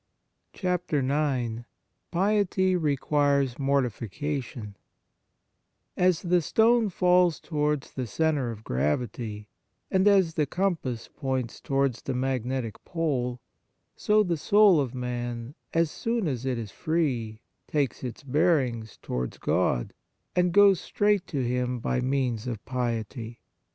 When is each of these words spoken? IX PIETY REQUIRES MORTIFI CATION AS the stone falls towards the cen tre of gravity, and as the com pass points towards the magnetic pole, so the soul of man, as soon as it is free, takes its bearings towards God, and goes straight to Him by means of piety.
IX 0.55 1.65
PIETY 2.11 2.75
REQUIRES 2.75 3.55
MORTIFI 3.59 4.09
CATION 4.09 4.75
AS 5.95 6.23
the 6.23 6.41
stone 6.41 6.89
falls 6.89 7.39
towards 7.39 7.91
the 7.91 8.07
cen 8.07 8.33
tre 8.33 8.51
of 8.51 8.63
gravity, 8.63 9.47
and 9.91 10.07
as 10.07 10.33
the 10.33 10.47
com 10.47 10.77
pass 10.77 11.07
points 11.07 11.61
towards 11.61 12.01
the 12.01 12.15
magnetic 12.15 12.83
pole, 12.83 13.39
so 13.95 14.23
the 14.23 14.37
soul 14.37 14.79
of 14.81 14.95
man, 14.95 15.53
as 15.71 15.91
soon 15.91 16.27
as 16.27 16.47
it 16.47 16.57
is 16.57 16.71
free, 16.71 17.39
takes 17.67 18.03
its 18.03 18.23
bearings 18.23 18.97
towards 19.03 19.37
God, 19.37 19.93
and 20.35 20.51
goes 20.51 20.79
straight 20.81 21.27
to 21.27 21.43
Him 21.43 21.77
by 21.77 21.99
means 22.01 22.47
of 22.47 22.65
piety. 22.65 23.39